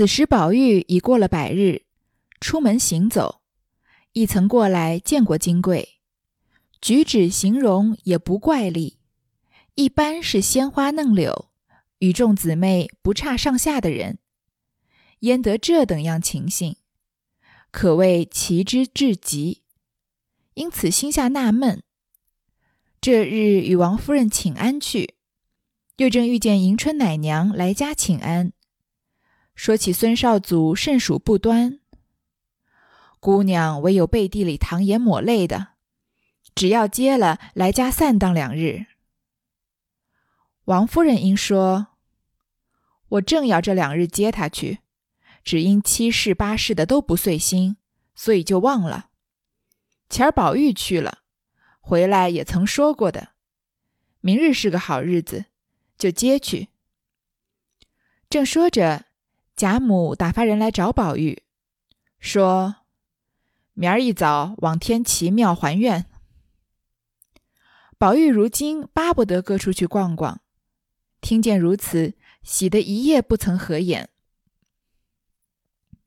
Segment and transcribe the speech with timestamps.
[0.00, 1.82] 此时宝玉已过了百日，
[2.40, 3.42] 出门行走，
[4.12, 6.00] 亦曾过来见过金贵，
[6.80, 8.96] 举止形容也不怪丽，
[9.74, 11.50] 一般是鲜花嫩柳，
[11.98, 14.16] 与众姊妹不差上下的人，
[15.18, 16.76] 焉得这等样情形？
[17.70, 19.64] 可谓奇之至极。
[20.54, 21.82] 因此心下纳闷。
[23.02, 25.16] 这日与王夫人请安去，
[25.98, 28.54] 又正遇见迎春奶娘来家请安，
[29.62, 31.80] 说起孙少祖甚属不端。
[33.20, 35.72] 姑娘唯有背地里淌眼抹泪的，
[36.54, 38.86] 只要接了来家散荡两日。
[40.64, 41.88] 王夫人应说
[43.08, 44.78] ：“我正要这两日接他去，
[45.44, 47.76] 只因七事八事的都不遂心，
[48.14, 49.10] 所以就忘了。
[50.08, 51.18] 前儿宝玉去了。”
[51.82, 53.32] 回来也曾说过的，
[54.22, 55.44] 明日是个好日子，
[55.98, 56.68] 就接去。
[58.30, 59.04] 正说着，
[59.60, 61.42] 贾母打发人来找宝玉，
[62.18, 62.76] 说
[63.74, 66.06] ：“明儿一早往天齐庙还愿。”
[67.98, 70.40] 宝玉如今巴不得各处去逛逛，
[71.20, 74.08] 听见如此，喜得一夜不曾合眼。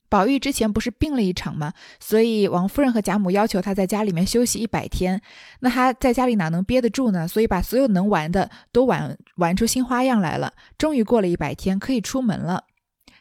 [0.09, 1.73] 宝玉之前不是病了一场吗？
[1.99, 5.21] 所以王夫人和贾母要求他在家里面休息一百天。
[5.59, 7.27] 那他在家里哪能憋得住呢？
[7.27, 10.55] 所以把所有能玩的都玩玩出新花样来了。
[10.75, 12.65] 终于过了一百天，可以出门了。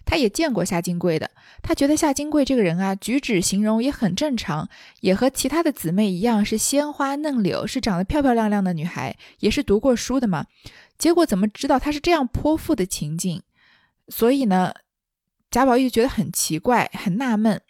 [0.05, 1.31] 他也见过夏金贵的，
[1.63, 4.69] 他觉得夏金贵这个人啊，举止形容也很正常，
[5.01, 10.47] 也和其他的姊妹一样，是鲜花嫩柳，是长得漂漂亮亮的女孩，也是读过书的嘛。
[10.99, 13.43] 结果怎么知道她是这样泼妇的情境？
[14.09, 14.75] 所以呢？
[15.51, 17.61] 贾宝玉觉得很奇怪，很纳闷。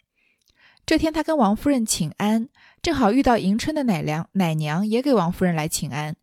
[0.85, 2.47] 这天他跟王夫人请安，
[2.81, 6.15] 正好遇到迎春的奶娘，奶娘也给王夫人来请安，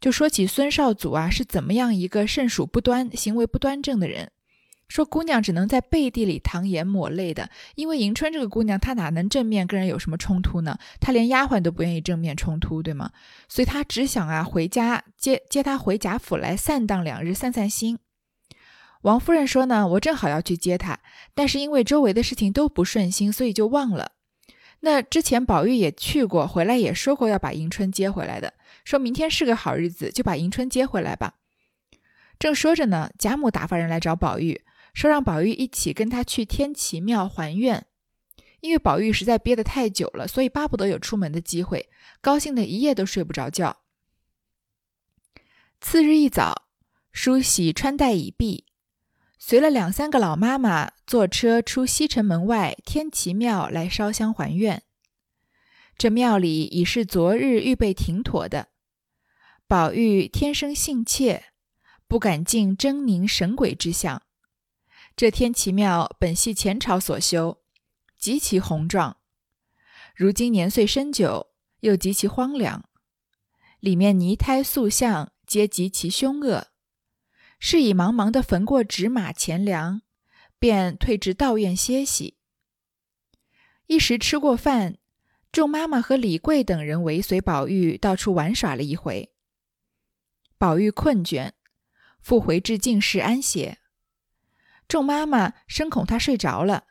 [0.00, 4.30] 就说起孙少祖啊是怎么样一个甚属不端、行为不端正的人，
[4.92, 10.76] 说姑娘只能在背地里淌眼抹泪的，因为迎春这个姑娘她哪能正面跟人有什么冲突呢？
[11.00, 13.10] 她连丫鬟都不愿意正面冲突，对吗？
[13.48, 18.00] 所以她只想啊回家接接她回贾府来散荡两日，散散心。
[19.00, 20.98] 王夫人说呢，我正好要去接她，
[21.34, 24.12] 但是因为周围的事情都不顺心，所以就忘了。
[24.80, 28.52] 那之前宝玉也去过，回来也说过要把迎春接回来的，
[28.84, 31.36] 说明天是个好日子，就把迎春接回来吧。
[32.38, 34.60] 正说着呢，贾母打发人来找宝玉，
[34.92, 37.86] 说让宝玉一起跟他去天齐庙还愿，
[38.60, 41.88] 因为宝玉实在憋得太久了，所以巴不得有出门的机会，
[42.20, 43.78] 高兴的一夜都睡不着觉。
[45.80, 46.68] 次日一早，
[47.10, 48.66] 梳洗穿戴已毕。
[49.38, 54.84] 随了两三个老妈妈坐车出西城门外天齐庙来烧香还愿。
[55.98, 58.68] 这庙里已是昨日预备停妥的。
[59.66, 61.46] 宝玉天生性怯，
[62.06, 64.22] 不敢进狰狞神鬼之相。
[65.14, 67.62] 这天齐庙本系前朝所修，
[68.18, 69.18] 极其宏壮，
[70.16, 71.48] 如今年岁深久，
[71.80, 72.88] 又极其荒凉，
[73.78, 76.68] 里面泥胎塑像皆极其凶恶。
[77.60, 80.02] 是以茫茫的焚过纸马钱粮，
[80.58, 82.38] 便退至道院歇息。
[83.86, 84.98] 一时吃过饭，
[85.52, 89.32] 众妈妈和李贵等人尾随宝玉到处玩耍了一回。
[90.56, 91.52] 宝玉困倦，
[92.20, 93.78] 复回至静室安歇。
[94.92, 96.84] 众妈妈生恐他睡着了，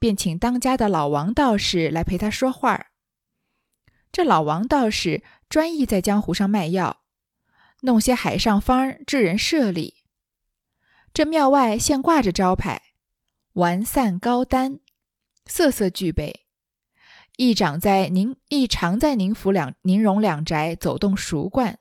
[0.00, 2.86] 便请当家的老王道士来陪他说话。
[4.10, 7.02] 这老王道士专意在江湖上卖药。
[7.82, 10.02] 弄些海上方治人设立。
[11.14, 12.82] 这庙外现挂着招牌，
[13.52, 14.80] 完散高丹，
[15.46, 16.46] 色色俱备。
[17.36, 21.78] 一长在宁，一常在宁府两宁荣两宅走动熟惯，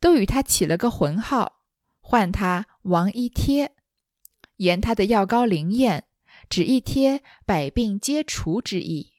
[0.00, 1.60] 都与他起了个浑号，
[2.00, 3.73] 唤他王一贴，
[4.56, 6.04] 言他的药膏灵验，
[6.48, 9.12] 只一贴百病皆除之意。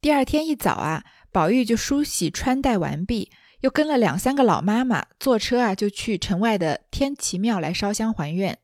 [0.00, 3.30] 第二天一早啊，宝玉就梳洗穿戴完毕。
[3.60, 8.56] 又跟了两三个老妈妈坐车啊，就去城外的天齐庙来烧香还愿。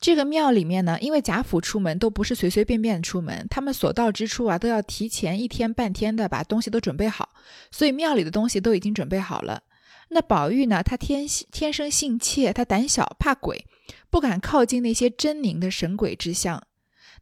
[0.00, 7.30] 这个庙里面呢，因为贾府出门都不是随随便便出门，他们所到之处啊，都要提前一天半天的把东西都准备好，
[7.72, 9.64] 所以庙里的东西都已经准备好了。
[10.10, 13.66] 那宝玉呢，他天天生性怯，他胆小怕鬼，
[14.10, 16.62] 不敢靠近那些狰狞的神鬼之像。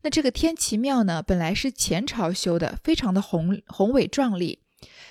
[0.03, 4.63] 那这个天齐庙呢，本来是前朝修的，非常的宏宏伟壮丽。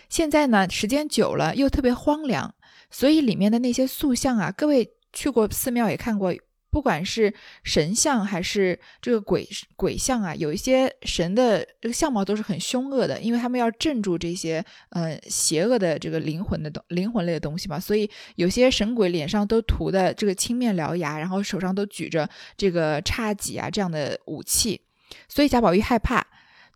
[0.09, 2.55] 现在呢，时间久了又特别荒凉，
[2.89, 6.33] 所以里面的那些塑像啊，各位去过寺庙也看过，
[6.71, 7.33] 不管是
[7.63, 24.81] 神像还是这个鬼鬼像啊，有一些神的这个相貌都是很凶恶的，因为他们要镇住这些呃邪恶的这个灵魂的东灵魂类的东西嘛，所以有些神鬼脸上都涂的这个青面獠牙，然后手上都举着这个叉戟啊这样的武器，
[25.27, 26.27] 所以贾宝玉害怕，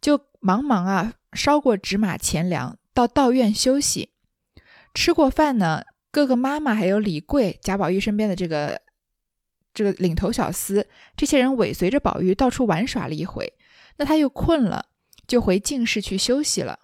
[0.01, 4.09] 就忙忙啊烧过纸马钱粮，到道院休息，
[4.95, 8.81] 吃过饭呢，各个妈妈还有李贵，贾宝玉身边的这个。
[9.73, 10.85] 这个领头小厮，
[11.17, 13.53] 这些人尾随着宝玉到处玩耍了一回，
[13.97, 14.85] 那他又困了，
[15.27, 16.79] 就回净室去休息了。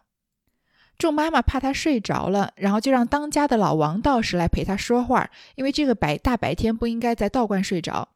[0.97, 8.09] 众妈妈怕他睡着了，然后就让当家的老王道士来陪他说话，因为这个白大白天不应该在道观睡着。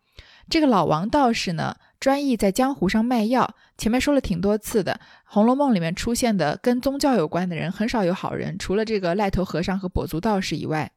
[0.49, 3.55] 这个老王道士呢，专意在江湖上卖药。
[3.77, 4.93] 前面说了挺多次的，
[5.23, 10.91] 《红楼梦》里面出现的跟宗教有关的人很少有好人，除了这个赖头和尚和跛足道士以外，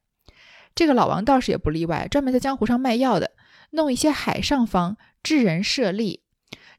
[0.75, 3.31] 这个老王道士也不例外，专门在江湖上卖药的。
[3.71, 6.21] 弄一些海上方治人设立，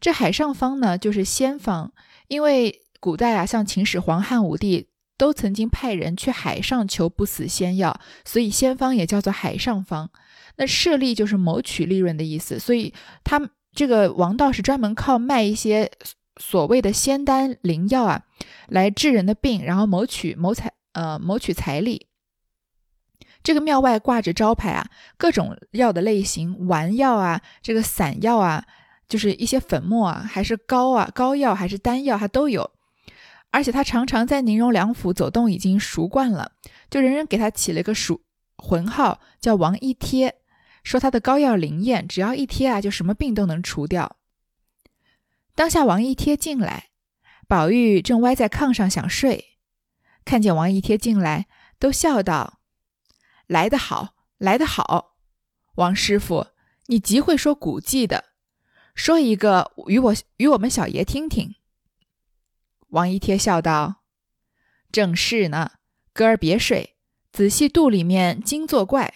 [0.01, 1.93] 这海上方呢就是仙方，
[2.29, 10.11] 因为古代啊，像秦始皇、汉武帝都曾经派人去海上求不死仙药，所以仙方也叫做海上方。
[10.57, 12.93] 那设立就是谋取利润的意思，所以
[13.23, 13.41] 他
[13.73, 15.89] 这个王道是专门靠卖一些
[16.41, 18.25] 所谓的仙丹灵药啊，
[18.67, 22.08] 来治人的病，然后谋取谋财呃谋取财力。
[23.49, 28.63] 这个庙外挂着招牌啊，各种药的类型，丸药啊，这个散药啊，
[29.09, 32.71] 就是一些粉末啊，还是膏啊，膏药还是丹药，它都有。
[33.51, 36.53] 而且他常常在宁荣两府走动，已经熟惯了，
[36.91, 38.21] 就人人给他起了个熟
[38.59, 40.35] 魂号，叫王一贴，
[40.85, 44.17] 说他的膏药灵验，只要一贴啊，就什么病都能除掉。
[45.55, 46.89] 当下王一贴进来，
[47.49, 49.57] 宝玉正歪在炕上想睡，
[50.27, 51.47] 看见王一贴进来，
[51.79, 52.58] 都笑道。
[53.49, 55.17] 来得好，来得好，
[55.77, 56.49] 王师傅，
[56.87, 58.27] 你极会说古迹的，
[58.95, 61.55] 说一个与我与我们小爷听听。
[62.89, 64.03] 王一贴笑道
[64.93, 65.73] ：“正是呢，
[66.13, 66.97] 哥儿别睡，
[67.33, 69.13] 仔细肚里面精作怪。”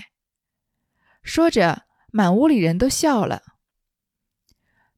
[1.23, 3.43] 说着，满屋里人都笑了。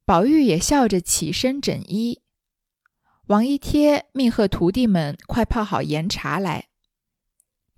[0.04, 2.22] 宝玉也笑着起身整衣。
[3.26, 6.68] 王一贴命贺徒弟们快泡好盐茶来。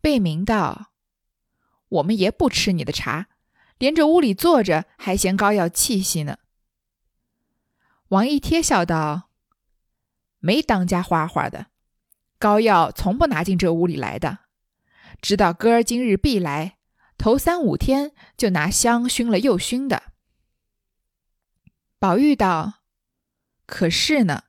[0.03, 0.93] 贝明道。
[1.89, 3.29] 我们爷不吃你的茶，
[3.79, 6.39] 连着屋里坐着还嫌膏药气息呢。
[8.09, 9.31] 王一贴笑道
[10.39, 11.67] ：“没当家花花的，
[12.39, 14.41] 膏药从不拿进这屋里来的。
[15.23, 16.79] 知道哥儿今日必来，
[17.17, 20.13] 头三五天就拿香熏了又熏的。”
[21.99, 22.83] 宝玉道
[23.65, 24.45] ：“可是呢，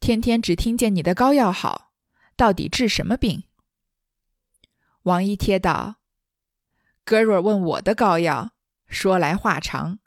[0.00, 1.92] 天天只听见你的膏药好，
[2.36, 3.44] 到底治什么病？”
[5.04, 5.99] 王一贴道。
[7.04, 8.52] 哥若问我的膏药，
[8.86, 9.98] 说来话长，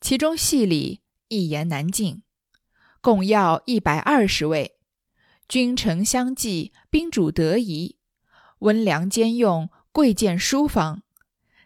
[0.00, 2.22] 其中细理一言难尽。
[3.00, 4.76] 共药一百二十味，
[5.48, 7.96] 君臣相济，宾主得宜，
[8.60, 11.02] 温凉兼用，贵贱殊方。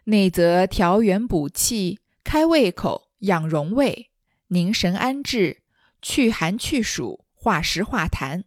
[0.05, 4.11] 内则调元补气，开胃口，养荣胃，
[4.47, 5.63] 宁神安志，
[6.01, 8.43] 去寒去暑，化湿化痰；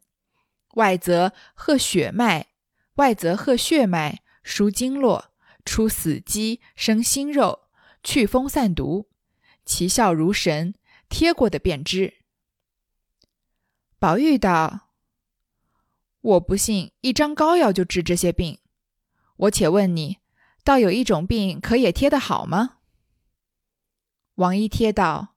[0.75, 2.47] 外则和血脉，
[2.95, 5.28] 外则和血脉，舒经络。
[5.69, 7.69] 出死肌，生新肉，
[8.03, 9.11] 祛风散毒，
[9.67, 10.75] 其效如神，
[11.11, 12.15] 贴过的便知。
[13.99, 14.89] 宝玉道
[16.23, 18.61] ：“我不信一张膏药就治这些病，
[19.37, 20.17] 我且问你，
[20.65, 22.79] 倒有一种病可也贴得好吗？”
[24.37, 25.35] 王一贴道：“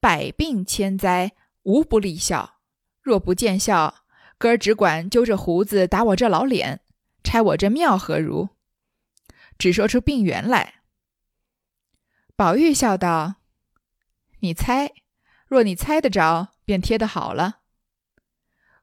[0.00, 1.32] 百病千灾
[1.64, 2.60] 无不立效，
[3.02, 4.06] 若不见效，
[4.38, 6.80] 哥儿只管揪着胡子打我这老脸，
[7.22, 8.48] 拆我这庙何如？”
[9.58, 10.82] 只说出病源来。
[12.36, 13.36] 宝玉笑道
[14.40, 14.92] ：“你猜，
[15.46, 17.60] 若你猜得着，便贴得好了。”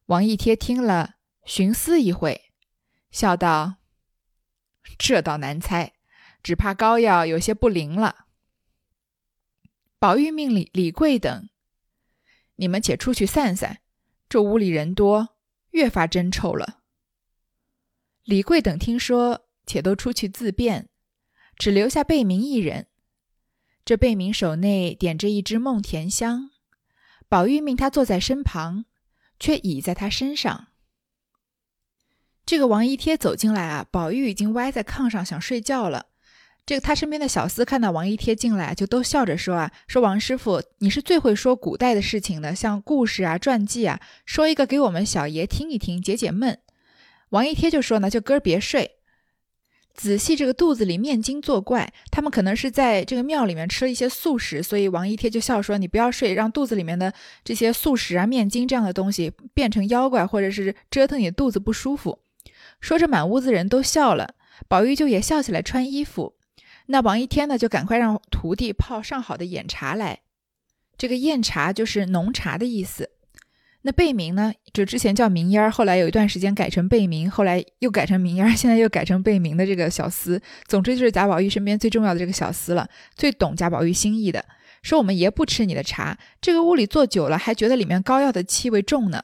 [0.08, 2.54] 王一贴听了，寻思一会，
[3.12, 3.76] 笑道
[4.98, 5.94] ：“这倒难猜，
[6.42, 8.28] 只怕膏药有些不灵了。”
[10.00, 11.50] 宝玉命李李贵等
[12.56, 13.82] ：“你们且出去散散，
[14.30, 15.36] 这屋里人多，
[15.72, 16.82] 越发真臭了。”
[18.24, 19.50] 李贵等听说。
[19.66, 20.90] 且都出去自便，
[21.58, 22.88] 只留下贝明一人。
[23.84, 26.52] 这贝明手内点着一支梦田香，
[27.28, 28.86] 宝玉命他坐在身旁，
[29.40, 30.68] 却倚在他身上。
[32.46, 36.08] 这个王一贴走进来啊，宝玉已经歪在炕上想睡觉了。
[36.64, 46.60] 这个他身边的小厮看到王一贴进来，就都笑着说啊：“说王师傅，你是最会说古代的事情的，像故事啊、传记啊，说一个给我们小爷听一听，解解闷。”
[47.30, 49.00] 王一贴就说呢：“就哥儿别睡。”
[49.94, 62.20] 仔细这个肚子里面筋作怪，他们可能是在这个庙里面吃了一些素食，所以王一贴就笑说：“你不要睡，让肚子里面的这些素食啊、面筋这样的东西变成妖怪，或者是折腾你肚子不舒服。”
[62.80, 64.36] 说着，满屋子人都笑了，
[64.68, 66.36] 宝玉就也笑起来穿衣服。
[66.88, 70.22] 那王一天呢，就赶快让徒弟泡上好的眼茶来。
[70.98, 73.12] 这个酽茶就是浓茶的意思。
[73.84, 74.54] 那贝名呢？
[74.74, 80.40] 就之前叫明烟儿，后来有一段时间改成贝名，后来又改成明烟儿，现在又改成贝名的这个小厮。
[80.68, 84.46] 总之就是贾宝玉身边最重要的这个小厮了，最懂贾宝玉心意的。
[84.84, 89.24] 说我们爷不吃你的茶，这个屋里坐久了，还觉得里面膏药的气味重呢。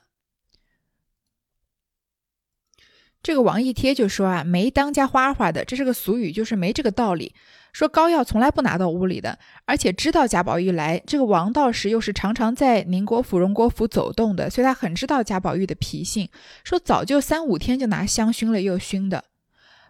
[3.28, 7.36] 这个王一贴就说啊，没当家花花的，这是个俗语，就是没这个道理。
[7.74, 16.30] 说膏药从来不拿到屋里的，而且知道贾宝玉来，这个王道士又是常常在宁国府、荣国府走动的，所以他很知道贾宝玉的脾性。
[16.64, 19.26] 说早就三五天就拿香熏了又熏的。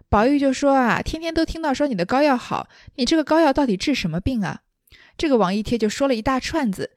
[0.08, 4.62] 宝玉就说啊，天天都听到说你的膏药好，你这个膏药到底治什么病啊？
[5.16, 6.90] 这个王一贴就说了一大串子，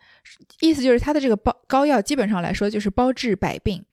[0.62, 3.86] 意思就是他的这个包膏药基本上来说就是包治百病，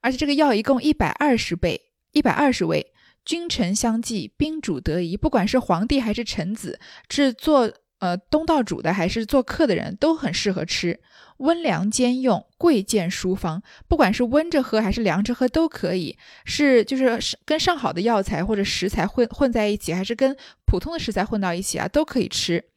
[0.00, 1.78] 而且这个药一共一百二十倍，
[2.12, 2.92] 一百二十味。
[3.24, 5.16] 君臣相济，宾主得宜。
[5.16, 10.98] 不管是皇帝还是臣子，是做呃东道主的还是做客的人，都很适合吃。
[11.36, 13.62] 温凉兼用，贵贱殊方。
[13.86, 16.18] 不管是温着喝还是凉着喝都可以。
[16.44, 22.69] 是就是跟上好的药材或者食材混混在一起，还是跟普通的食材混到一起啊，都可以吃。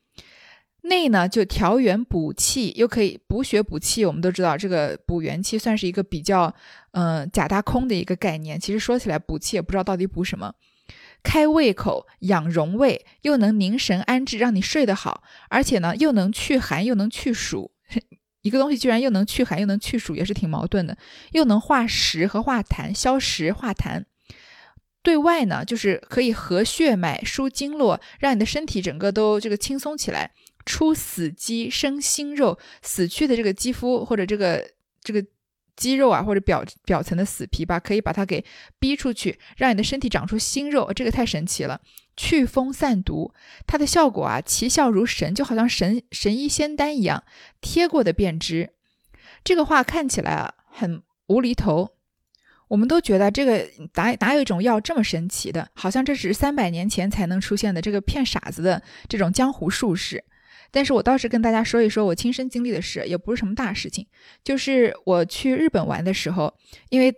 [0.83, 4.05] 内呢就调元补气，又可以补血补气。
[4.05, 6.53] 我们都知道这个补元气算是一个比较
[6.91, 8.59] 嗯假大空的一个概念。
[8.59, 10.53] 其实说起来补气也不知道到底补什么。
[11.23, 15.23] 开胃口，养荣胃，又能凝神安志，让你睡得好。
[15.47, 17.71] 而且呢又能去寒又能去暑，
[18.43, 20.97] 一个东西居然又能去寒又能去暑，也是挺矛盾的。
[21.31, 24.03] 又能化食和化痰，消食化痰。
[25.01, 30.31] 对外呢就是可以和血脉、舒经络，让你的身体整个都这个轻松起来。
[30.65, 34.69] 出死肌生新肉，死去的这个肌肤或者这个
[35.01, 35.25] 这个
[35.75, 38.43] 肌肉啊，或者表表层的死皮吧，可以把它给
[38.79, 41.81] 逼出去，让你的身体长出新肉，这个太神奇了。
[42.15, 43.33] 祛风散毒，
[43.65, 47.23] 它的效果啊，奇效如神，就好像神神医仙丹一样，
[47.59, 48.69] 贴过的便知。
[49.43, 51.89] 这个话看起来啊，很无厘头，
[52.67, 55.67] 我们都觉得这个哪哪有一种药这么神奇的？
[55.73, 60.23] 好像这只是三百年前才能出现的这个骗傻子的这种江湖术士。
[60.73, 64.07] 但是我倒是跟大家说一说我亲身经历的事，也不是什么大事情。
[64.43, 66.51] 就是我去日本玩的时候，
[66.89, 67.13] 因为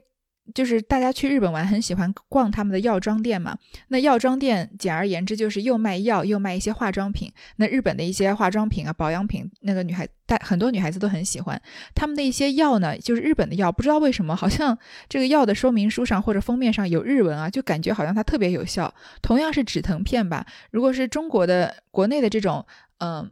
[0.53, 3.57] 就是大家去日本玩很喜欢逛他们的药妆店嘛。
[3.87, 7.31] 那药妆店简而言之就是又卖药又卖一些化妆品。
[7.55, 11.59] 那日本的一些化妆品啊、保养品，那个女孩大很多女孩子都很喜欢。
[11.95, 14.77] 他们的一些药呢，就是日本的药，不知道为什么好像
[15.09, 18.93] 这个药的说明书上或者封面上有日文啊，就感觉好像它特别有效。
[19.23, 22.63] 同样是止疼片吧，如果是中国的国内的这种，
[22.99, 23.31] 嗯。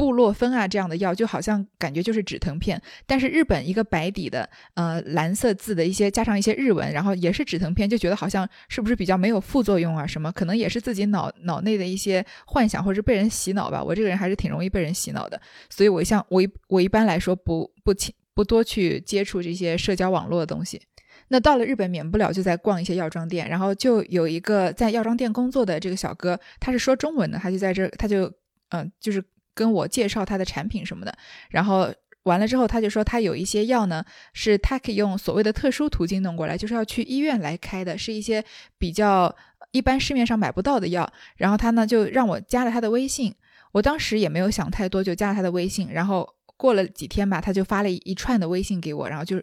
[0.00, 10.06] 布洛芬啊，这样的药就好像感觉就是止疼片，但是日本一个白底的，呃，蓝色字的一些加上一些日文，然后也是止疼片，就觉得好像是不是比较没有副作用啊？
[10.06, 13.84] 什么可能也是自己脑脑内的一些幻想，或者是被人洗脑吧？
[13.84, 15.38] 我这个人还是挺容易被人洗脑的，
[15.68, 20.80] 所以我像我一我一般来说不不轻不多去接触这些社交网络的东西。
[21.28, 28.32] 那到了日本，免不了就在逛一些药妆店，然后就有一个在药妆店工作的这个小哥，他是说中文的，他就在这，他就
[28.70, 29.22] 嗯，就是。
[29.60, 31.14] 跟我介绍他的产品什么的，
[31.50, 34.02] 然后完了之后，他就说他有一些药呢，
[34.32, 38.42] 是他可以用所谓的特殊途径弄过来，就是要去医院来开的，是一些
[38.78, 39.36] 比较
[39.72, 41.12] 一般市面上买不到的药。
[41.36, 43.34] 然后他呢就让我加了他的微信，
[43.72, 45.90] 我当时也没有想太多，就加了他的微信。
[45.92, 46.26] 然后
[46.56, 49.42] 过了几天吧，他就发了一串的微信给我，然后就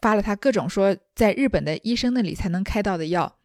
[0.00, 3.36] 发了他各种说在日本的医生那里才能开到的药。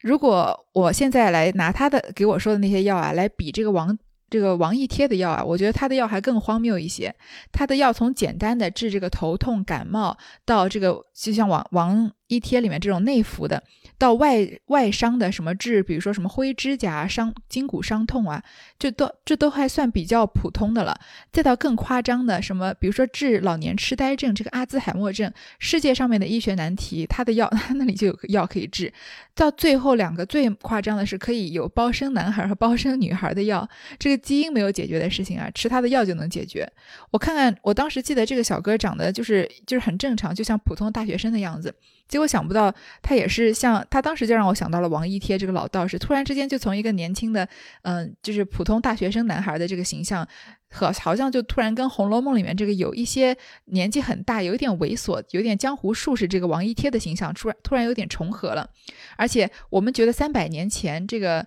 [0.00, 3.96] 如果我现在来拿他的给我说的那些药啊，来比这个王。
[4.32, 7.14] 这个王一贴的药啊，我觉得他的药还更荒谬一些。
[7.52, 13.62] 他的药从简单的治这个头痛感冒，到这个就像王王一贴里面这种内服的。
[13.98, 18.42] 到外外伤的什么治，比如说什么灰指甲伤、筋骨伤痛啊，
[18.76, 20.98] 这都这都还算比较普通的了。
[21.30, 28.92] 再到更夸张的什么，比如说治老年痴呆症、这个阿兹海默症，世界上面的医学难题，他的药 他那里就有药可以治。
[29.34, 33.68] 到最后两个最夸张的是，可以有包生男孩和包生女孩的药，
[34.00, 36.68] 这个基因没有解决的事情啊，吃他的药就能解决。
[37.12, 41.72] 我看看，我当时记得这个小哥长得就是就是很正常，就像普通大学生的样子。
[42.12, 47.48] 结果想不到他也是像他当时就让我想到了王一贴这个老道士，突然之间就从一个年轻的
[47.84, 50.28] 嗯，就是普通大学生男孩的这个形象，
[50.68, 58.68] 和好像就突然跟《红楼梦》里面这个有一些年纪很大、有一点猥琐、有点江湖术士这个王一贴的形象，突然突然有点重合了。
[59.16, 61.46] 而且我们觉得三百年前这个。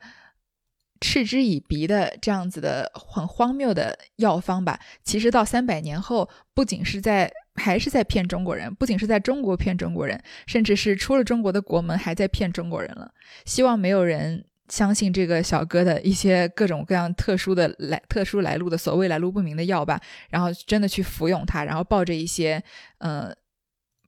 [1.02, 13.12] 嗤之以鼻的这样子的很荒谬的药方吧，其实到三百年后，不仅是在还是在骗中国人，不仅是在中国骗中国人，甚至是出了中国的国门还在骗中国人了。
[13.46, 22.64] 希望没有人相信这个小哥的一些各种各样特殊的来特殊来路的所谓来路不明的药吧，然后真的去服用它，然后抱着一些
[23.00, 23.34] 呃。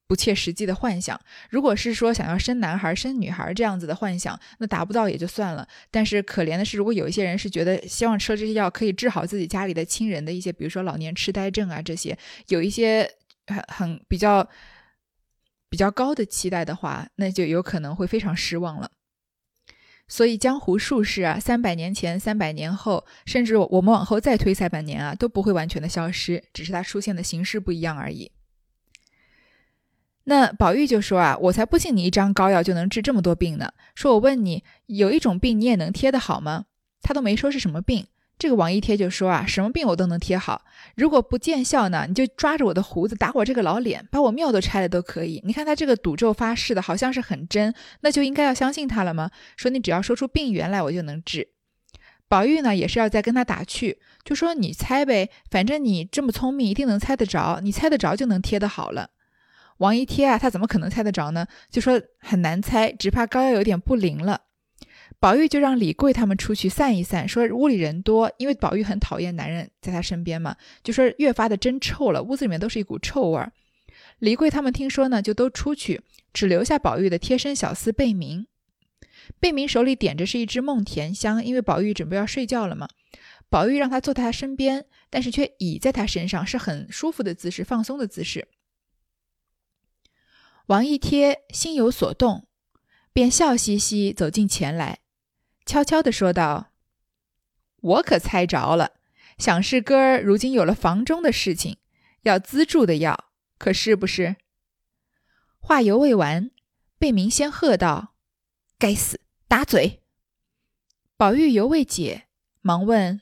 [0.10, 5.68] 不切实际的幻想，如果是说想要生男孩、生女孩这样子的幻想，那达不到也就算了。
[5.92, 13.06] 但是可怜的是，如果有一些人是觉得希望吃了这些药可以治好自己家里的亲人的一些，比如说老年痴呆症啊这些，有一些
[13.48, 14.48] 很很比较
[15.70, 18.92] 比较高的期待的话，那就有可能会非常失望了。
[20.08, 28.32] 所以江湖术士啊，三百年前、三百年后，甚至我们往后再推三百年啊，都不会完全的消失，只是它出现的形式不一样而已。
[30.24, 33.74] 那宝玉就说啊，我才不信你一张膏药就能治这么多病呢。
[33.96, 36.66] 说我问你，有一种病你也能贴得好吗？
[37.02, 38.08] 他都没说是什么病。
[38.40, 40.62] 这个王一贴就说啊，什么病我都能贴好。
[40.96, 45.42] 如果不见效呢，你就抓着我的胡子打我这个老脸，把我庙都拆了都可以。
[45.44, 49.32] 你看他这个赌咒发誓的好像是很真，那就应该要相信他了吗？
[49.56, 51.48] 说你只要说出病源来，我就能治。
[52.30, 57.60] 宝玉呢也是要再跟他打趣，就说你猜呗，反正你这么聪明，一定能猜得着。
[57.64, 59.10] 你猜得着就能贴得好了。
[59.78, 61.48] 王一贴啊，他怎么可能猜得着呢？
[61.72, 64.42] 就说很难猜，只怕膏药有点不灵了。
[65.20, 73.52] 宝玉就让李贵他们出去散一散，说屋里人多，因为宝玉很讨厌男人在他身边嘛，就说越发的真臭了，屋子里面都是一股臭味儿。
[74.20, 76.02] 李贵他们听说呢，就都出去，
[76.34, 78.46] 只留下宝玉的贴身小厮贝明。
[79.40, 82.88] 贝明手里点着是一支梦甜香，因为宝玉准备要睡觉了嘛。
[83.50, 88.48] 宝玉让他坐在他身边，但是却倚在他身上，是很舒服的姿势，放松的姿势。
[90.68, 92.48] 王一贴心有所动，
[93.14, 95.00] 便笑嘻嘻走进前来，
[95.68, 96.72] 悄悄地说道
[97.82, 98.94] ：“我可猜着了，
[99.38, 101.78] 想是哥儿如今有了房中的事情，
[102.22, 103.26] 要资助的药，
[103.58, 104.38] 可是不是？”
[105.60, 106.50] 话犹未完，
[106.98, 108.16] 贝明先喝道
[108.80, 109.20] ：“该死，
[109.50, 110.02] 打嘴！”
[111.18, 112.28] 宝玉犹未解，
[112.62, 113.20] 忙问：“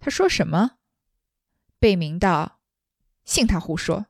[0.00, 0.78] 他说什么？”
[1.78, 2.60] 贝明道
[3.26, 4.06] ：“信他胡说。”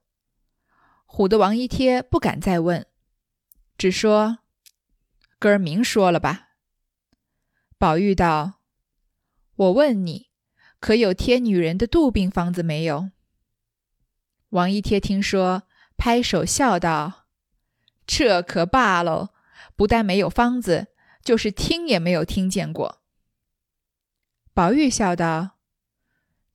[1.09, 2.87] 唬得王一贴不敢再问，
[3.77, 4.39] 只说
[5.41, 6.45] ：“哥儿明说了吧。”
[7.79, 8.61] 宝玉道
[9.57, 10.31] ：“我问你，
[10.81, 13.11] 可有贴女人的肚病方子没有？”
[14.51, 15.65] 王一贴听说，
[15.99, 17.27] 拍手笑道
[18.07, 19.31] ：“这可罢喽！
[19.77, 20.89] 不但没有方子，
[21.23, 23.03] 就是听也没有听见过。”
[24.55, 25.59] 宝玉笑道：“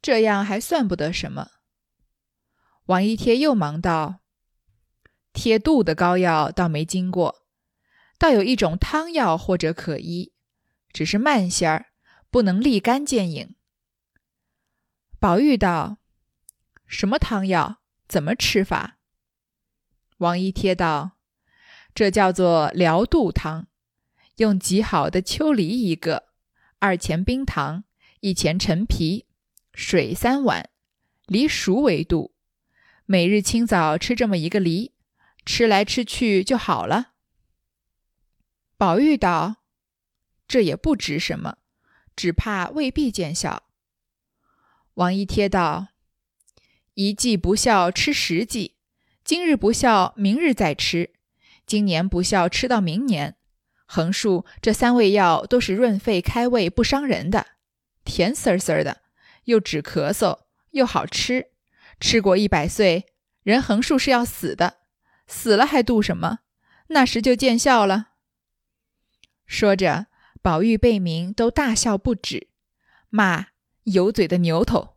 [0.02, 1.52] 这样还算不得什么。”
[2.86, 4.22] 王一贴又忙道。
[5.34, 7.44] 贴肚的膏药倒没经过，
[8.18, 10.31] 倒有一种汤药或者可医，
[10.92, 11.88] 只是慢些儿，
[12.30, 13.56] 不能立竿见影。
[15.20, 15.98] 宝玉道
[16.88, 17.82] ：“什么汤药？
[18.08, 18.98] 怎么吃法？”
[20.18, 21.18] 王一贴道
[21.96, 23.68] ：“这叫做疗肚汤，
[24.38, 26.30] 用极好的秋梨一个，
[26.80, 27.84] 二钱冰糖，
[28.20, 29.28] 一钱陈皮，
[29.74, 30.70] 水三碗，
[31.26, 32.36] 梨熟为度。
[33.06, 34.94] 每日清早吃这么一个梨。”
[35.44, 37.14] 吃来吃去就好了。
[38.78, 39.56] 宝玉道
[40.52, 41.60] ：“这也不值什么，
[42.14, 43.64] 只怕未必见效。”
[44.96, 45.88] 王一贴道
[46.96, 48.76] ：“一剂不效，吃十剂；
[49.24, 51.14] 今日不效，明日再吃；
[51.66, 53.38] 今年不效，吃到明年。
[53.86, 57.48] 横竖这三味药都是润肺开胃、不伤人的，
[58.04, 59.04] 甜丝丝的，
[59.46, 61.52] 又止咳嗽，又好吃。
[61.98, 63.06] 吃过一百岁，
[63.44, 64.80] 人横竖是要死的。”
[65.28, 66.40] 死了还度什么？
[66.88, 68.10] 那时就见效了。
[69.46, 70.08] 说着，
[70.44, 72.48] 宝玉、贝明都大笑不止，
[73.10, 73.50] 骂
[73.84, 74.96] 有嘴的牛头。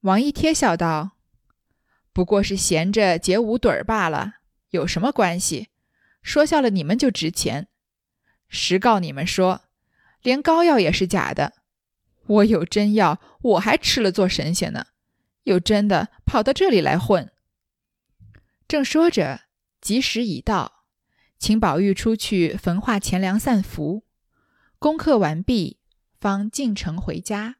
[0.00, 1.12] 王一贴笑道
[2.12, 4.38] ：“不过是闲着解五盹儿罢了，
[4.70, 5.68] 有什么关系？
[6.22, 7.68] 说笑了你们就值钱。
[8.48, 9.62] 实告你们说，
[10.22, 11.52] 连膏药也是假的。
[12.26, 14.86] 我有真药，我还吃了做神仙呢。
[15.44, 17.30] 有真的，跑到这里来混。”
[18.66, 19.42] 正说着，
[19.80, 20.84] 吉时已到，
[21.38, 24.02] 请宝玉出去焚化钱粮散福。
[24.82, 25.78] 功课完毕，
[26.18, 27.54] 方进城回家。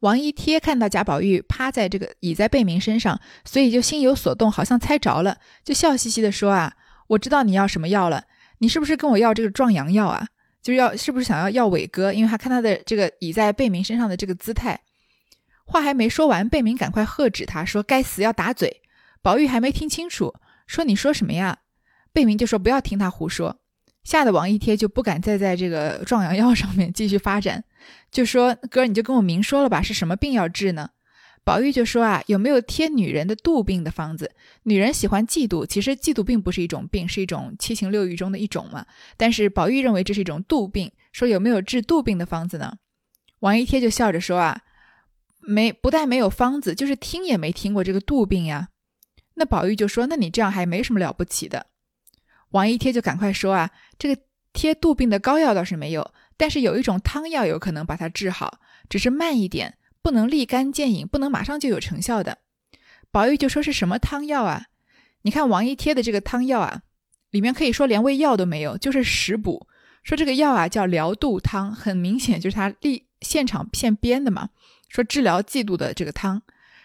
[0.00, 6.74] 王一贴看到贾宝玉趴在这个倚在贝明身上，所以就心有所动，好像猜着了，就笑嘻嘻的说啊
[7.08, 8.24] ：“我知道你要什么药了，
[8.58, 10.28] 你是不是跟我要这个壮阳药啊？
[10.60, 12.12] 就是要是不是想要要伟哥？
[12.12, 14.78] 因为他看他的这个倚在贝明身上的这个姿态。”
[15.64, 18.82] 话还没说完，贝明赶快喝止他说：“该死，要打嘴！”
[19.22, 20.34] 宝玉还没听清楚，
[20.66, 21.60] 说：“你说什么呀？”
[22.12, 23.60] 贝明就说：“不要听他胡说。”
[24.06, 27.64] 吓得王一贴就不敢再在这个壮阳药上面继续发展，
[28.12, 30.90] 就说：“哥，你就跟我明说了吧，是什么病要治呢？”
[31.42, 34.30] 宝玉就说：“啊，有没有贴女人的妒病的方子？
[34.62, 38.86] 女人喜欢嫉妒，其实嫉妒并不是一种病，是一种七情六欲中的一种嘛。
[39.16, 42.74] 但是宝玉认为这是一种妒病，说有没有治妒病的方子呢？”
[43.40, 44.62] 王一贴就笑着说：“啊。”
[45.48, 48.68] 没，不但没有方子，就是听也没听过这个杜病呀。
[49.34, 51.66] 那宝玉就说：“那你这样还没什么了不起的。”
[52.56, 62.38] 王一贴就赶快说：“啊，这个贴杜病的膏药倒是没有，但是有一种汤药有可能把它治好，只是慢一点，不能立竿见影，不能马上就有成效的。”
[63.12, 64.66] 宝玉就说：“是什么汤药啊？
[65.22, 66.82] 你看王一贴的这个汤药啊，
[67.30, 69.66] 里面可以说连味药都没有，就是食补。
[70.02, 74.50] 说这个药啊叫疗肚汤，很明显就是他立现场现编的嘛。”
[74.88, 76.42] 说治疗嫉妒的这个汤，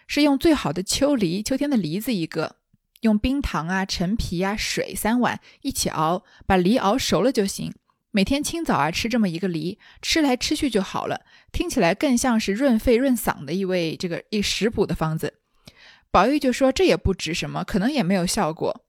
[0.07, 2.55] 是用最好的秋梨，秋天的梨子一个，
[3.01, 7.73] 用冰糖啊、陈皮啊、水三碗一起熬，把梨熬熟了就行。
[8.11, 11.21] 每天清早啊吃这么一个梨，吃来吃去就好了。
[11.51, 15.35] 听起来更像是润肺润嗓的一味这个一食补的方子。
[16.11, 18.83] 宝玉就说这也不值什么，可能也没有效果。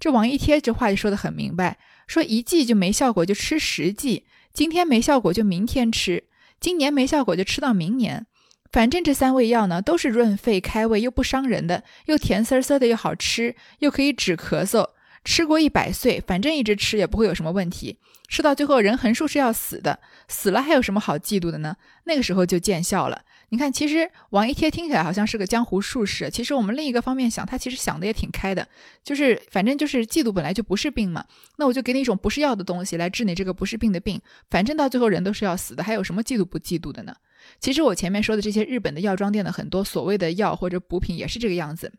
[0.00, 6.24] 这王一贴这话就说得很明白，说一剂就没效果就吃十剂，今天没效果就明天吃，
[6.58, 8.26] 今年没效果就吃到明年。
[8.72, 14.88] 反正这三味药呢，都是润肺开胃又不伤人的，又甜丝丝的又好吃，又可以止咳嗽。
[15.24, 17.98] 吃过一百岁，反正一直吃也不会有什么问题。
[18.28, 21.76] 吃到最后人横竖是要死的，死了还有什么好嫉妒的呢？
[22.04, 23.22] 那个时候就见效了。
[23.50, 28.66] 你看，其实王一贴听起来好像是个江湖术士，其实我们另一个方面想，他其实想的也挺开的，
[29.04, 31.24] 就是反正就是嫉妒本来就不是病嘛，
[31.58, 37.14] 那我就给你一种不是药的东西来治你这个不是病的病，反正到最后人都是要死的，还有什么嫉妒不嫉妒的呢？
[37.60, 41.92] 其实我前面说的这些日本的药妆店的很多所谓的药或者补品也是这个样子，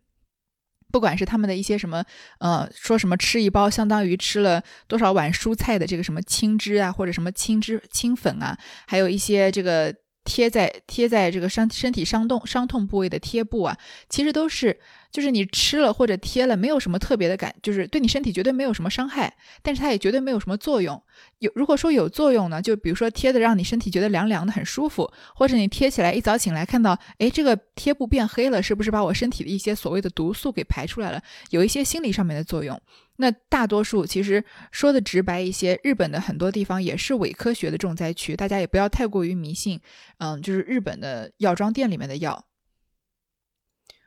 [0.91, 2.03] 不管是他们的一些什么，
[2.39, 13.77] 呃，说什么吃一包相当于吃了多少碗蔬菜的这个什么青汁啊，或者什么青汁青粉啊，还有一些这个贴在贴在这个伤身体伤痛伤痛部位的贴布啊，
[14.09, 14.79] 其实都是。
[15.13, 20.99] 就是你吃了或者贴了，没有什么特别的感，就是对你身体绝对没有什么伤害，但是它也绝对没有什么作用。
[21.37, 31.21] 有如果说有作用呢，就比如说贴的让你身体觉得凉凉的很舒服，或者你贴起来一早醒来看到，哎，这个贴布变黑了，是不是把我身体的一些所谓的毒素给排出来了？
[31.51, 32.81] 有一些心理上面的作用。
[33.17, 39.79] 那大多数其实说的直白一些，日本的很多地方也是伪科学的重灾区，大家也不要太过于迷信。
[40.17, 42.43] 嗯，就是日本的药妆店里面的药。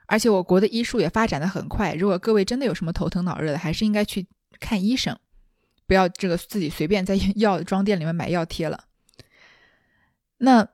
[0.06, 4.26] 而且我国的医术也发展的很快，如果各位真的有什么头疼脑热的，还是应该去
[4.60, 5.18] 看医生，
[5.86, 8.84] 不要这个自己随便在 药妆店里面买药贴了。
[10.38, 10.68] 那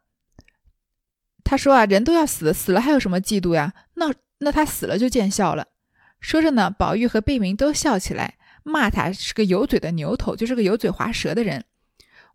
[1.45, 3.73] 他说啊，人都要死，死了还有什么嫉妒呀？
[3.95, 5.69] 那那他死了就见效了。
[6.21, 11.65] 说着呢，宝玉和贝明都笑起来，骂他是个有嘴的牛头，就是个油嘴滑舌的人。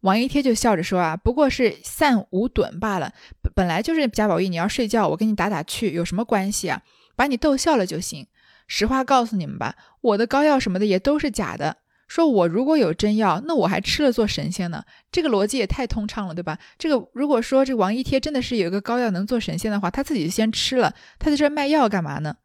[0.08, 3.12] 王一贴就笑着说：“啊，不过是散五盹罢了。
[3.54, 6.82] 本来就是贾宝玉，你要睡觉，我跟你打打趣，有什么关系啊？
[7.18, 8.26] 把你逗笑了就行。
[8.68, 11.76] 实话告诉你们吧，我的膏药什么的也都是假的。
[12.08, 14.86] 说我如果有真药，那我还吃了做神仙呢？
[15.12, 16.58] 这个逻辑也太通畅了，对吧？
[16.78, 22.38] 这个如果说这王一贴真的是有一个膏药能做神仙的话，他自己先吃了，他在这卖药干嘛呢？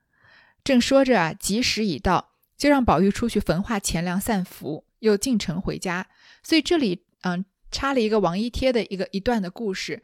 [0.65, 6.09] 正说着啊，吉时已到，就让宝玉出去焚化钱粮散福，又进城回家。
[6.43, 10.01] 所以这里。”嗯，插了一个王一贴的一个一段的故事，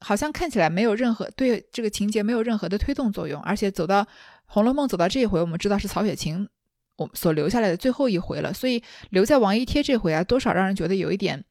[0.00, 4.02] 好像看起来没有任何对这个情节没有任何的推动作用，而且走到
[4.44, 6.46] 《红楼梦》走到这一回，我们知道是曹雪芹
[6.98, 11.42] 我所留下来的最后一回了，所以留在王一贴这回啊，多少让人觉得有一点，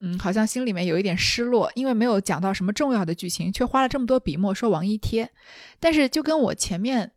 [0.00, 5.30] 嗯，好像心里面有一点失落，因为没有讲到什么重要的剧情，却花了这么多笔墨说王一贴，
[5.78, 7.12] 但是就跟我前面。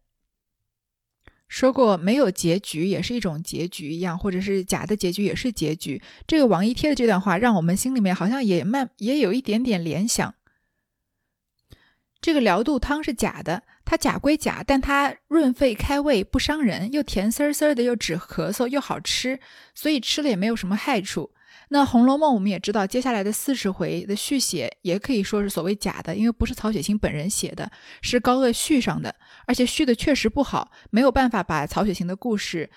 [1.56, 6.02] 说过没有结局也是一种结局一样，或者是假的结局也是结局。
[6.28, 10.36] 这个王一贴的这段话，让我们心里面好像也慢也有一点点联想。
[12.20, 19.40] 这个疗肚汤是假的，它假归假，但它润肺开胃，不伤人，又甜丝丝的，又止咳嗽，又好吃，
[19.74, 21.32] 所以吃了也没有什么害处。
[21.70, 29.16] 那《红楼梦》我们也知道，接下来的四十回的续写也可以说是所谓假的，因为不是曹雪芹本人写的，是高鹗续上的，
[29.48, 32.70] 而且续的确实不好，没有办法把曹雪芹的故事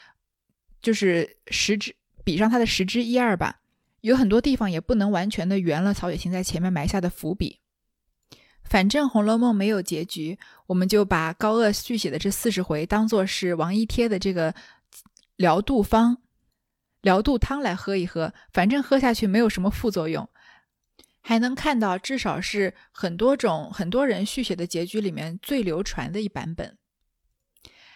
[0.81, 3.61] 就是十之比上他的十之一二吧，
[4.01, 7.61] 有很多地方也不能完全的圆了曹雪芹在前面埋下的伏笔。
[8.65, 14.55] 反正《红楼梦》没有结局，我们就把高鹗续写的这四十回当做是王一贴的这个
[15.37, 16.19] 疗肚方、
[17.01, 18.33] 疗肚汤来喝一喝。
[18.53, 20.29] 反正喝下去没有什么副作用，
[21.21, 26.77] 还能看到至少是很多种很多人续写的结局里面最流传的一版本。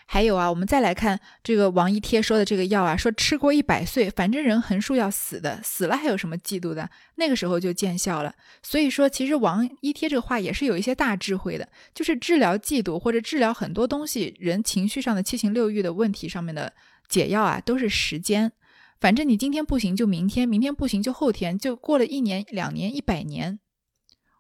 [0.05, 6.91] 还有啊，我们再来看这个王一贴说的这个药啊，说吃过一百岁，反正人横竖要死的，死了还有什么嫉妒的？
[7.15, 8.35] 那个时候就见效了。
[8.62, 16.71] 所以说，其实王一贴这个话也是有一些大智慧的，就是治疗嫉妒或者治疗很多东西人情绪上的七情六欲的问题上面的
[17.09, 18.53] 解药啊，都是时间。
[19.03, 23.59] 反正你今天不行就明天，明天不行就后天，就过了一年、两年、一百年。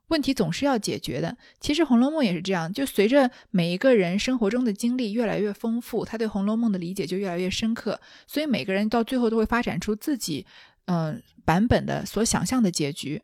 [0.06, 1.36] 问题总是要解决的。
[1.58, 8.00] 其实《红楼梦》也是这样，就随着每一个人生活中的经历越来越丰富，他对《红楼梦》的理解就越来越深刻。
[8.28, 10.46] 所以每个人到最后都会发展出自己
[10.84, 13.20] 嗯版本的所想象的结局。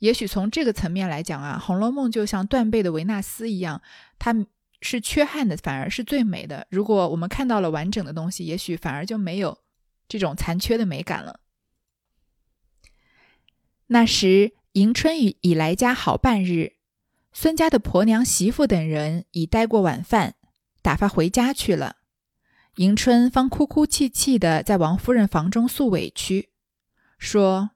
[0.00, 3.80] 也许从这个层面来讲啊，《红楼梦》就像断背的维纳斯一样，
[4.18, 4.36] 它
[4.82, 6.66] 是缺憾的，反而是最美的。
[6.68, 9.56] 如果我们看到了完整的东西，也许反而就没有
[10.08, 11.40] 这种残缺的美感了。
[13.86, 14.52] 那时。
[14.76, 16.74] 迎春已已来家好半日，
[17.32, 20.34] 孙家的婆娘、媳妇等人已待过晚饭，
[20.82, 21.96] 打发回家去了。
[22.74, 26.50] 迎春方哭哭泣泣的在王夫人房中诉委屈，
[27.16, 27.70] 说：“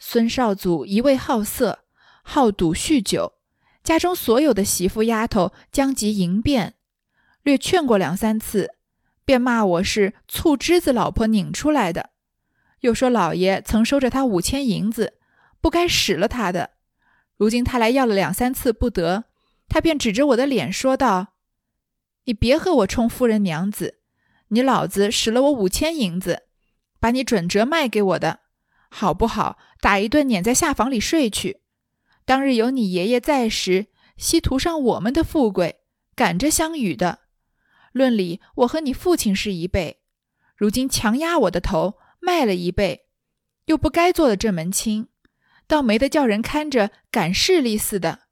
[0.00, 1.84] 孙少祖一味好色，
[2.24, 3.34] 好赌酗酒，
[3.84, 6.74] 家中所有的媳妇丫头将及迎变，
[7.44, 8.74] 略劝过两三次，
[9.24, 12.10] 便骂我是醋汁子老婆拧出来的，
[12.80, 15.14] 又说老爷曾收着他五千银子。”
[15.64, 16.72] 不该使了他的，
[17.38, 19.24] 如今他来要了两三次不得，
[19.66, 21.36] 他便指着我的脸说道
[22.24, 24.00] ：“你别和我充夫人娘子，
[24.48, 26.42] 你老子使了我五千银子，
[27.00, 28.40] 把你准折卖给我的，
[28.90, 29.56] 好不好？
[29.80, 31.62] 打一顿撵在下房里睡去。
[32.26, 33.86] 当日有你爷爷在时，
[34.18, 35.80] 稀图上我们的富贵，
[36.14, 37.20] 赶着相与的。
[37.94, 40.00] 论理，我和你父亲是一辈，
[40.54, 43.06] 如今强压我的头，卖了一辈，
[43.64, 45.08] 又不该做的这门亲。”
[45.66, 48.24] 倒没得叫人看着赶势力似的，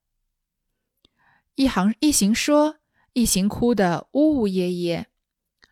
[1.55, 2.77] 一行一行说，
[3.15, 5.07] 一行哭得呜呜咽咽，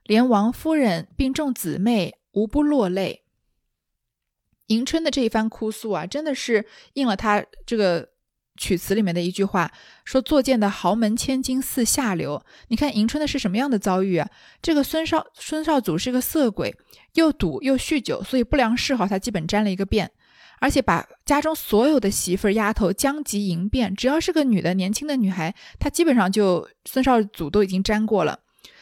[0.05, 3.25] 连王夫人并众姊妹无不落泪。
[4.69, 8.10] 迎春的这一番哭诉啊，真的是应了她这个
[8.61, 9.73] 曲词里面的一句话，
[10.05, 12.45] 说作贱的豪门千金似下流。
[12.69, 14.29] 你看迎春的是什么样的遭遇啊？
[14.61, 16.77] 这个孙少孙少祖是个色鬼，
[17.15, 20.11] 又赌又酗酒，所以不良嗜好他基本沾了一个遍。
[20.61, 28.41] 而且把家中所有的媳妇儿丫头将及迎变，只要是个女的年轻的女孩，她基本上就孙少祖都已经沾过了。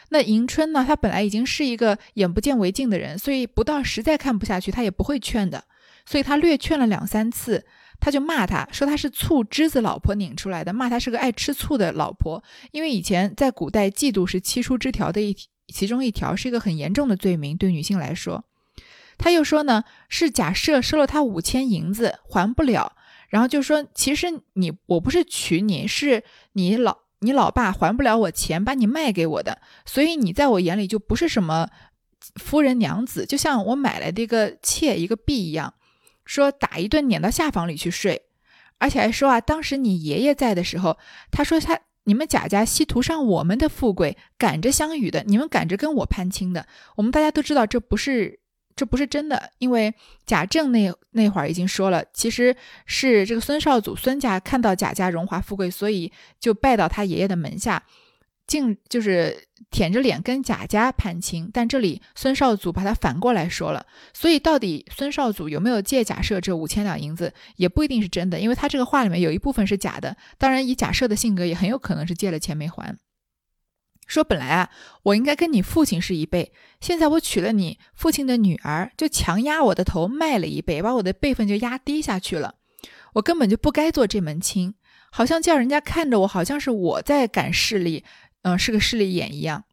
[0.09, 0.85] 那迎春呢？
[0.85, 5.63] 她本来已经是一个眼不见为净的人，所以不到实在看不下去，她也不会劝的。
[6.05, 7.65] 所以她略劝了两三次，
[8.01, 12.43] 他就骂他说她是醋汁子老婆拧出来的，骂她是个爱吃醋的老婆。
[12.71, 15.37] 因为以前在古代，嫉妒是七出之条的一
[15.73, 18.45] 其中一条，是一个很严重的罪名，对女性来说。
[19.19, 22.93] 他又说呢，是假设收了他五千银子还不了，
[23.29, 31.69] 然后就说其实你我不是娶你，是你老你老爸还不了我钱，把你卖给我的，所以你在我眼里就不是什么
[32.37, 35.75] 夫人娘子，就像我买来的一个妾一个婢一样，
[36.29, 38.23] 说打一顿撵到下房里去睡，
[38.77, 40.99] 而且还说啊，当时你爷爷在的时候，
[41.31, 48.41] 他说他你们贾家稀图上我们的富贵，赶着相与的，你们赶着跟我攀亲的，我们大家都知道这不是。
[48.77, 49.93] 这不是真的，因为
[50.25, 52.55] 贾政那那会儿已经说了，其实
[52.87, 57.83] 是这个孙少祖孙家看到贾家荣华富贵，所以就拜到他爷爷的门下，
[58.49, 61.49] 竟就是舔着脸跟贾家攀亲。
[61.55, 70.17] 但这里孙少祖把他反过来说了，所以到底孙少祖有没有借贾赦这五千两银子，也不一定是真的，因为他这个话里面有一部分是假的。
[70.37, 72.99] 当然，以贾赦的性格，也很有可能是借了钱没还。
[74.07, 74.71] 说本来啊，
[75.03, 82.55] 我应该跟你父亲是一辈，现在我娶了你父亲的女儿，就强压我的头卖了一辈，把我的辈分就压低下去了。
[83.13, 84.75] 我根本就不该做这门亲，
[85.11, 88.03] 好像叫人家看着我，好像是我在赶势力，
[88.43, 89.65] 嗯，是个势利眼一样。